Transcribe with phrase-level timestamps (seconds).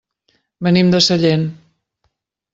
[0.67, 1.45] Venim de Sellent.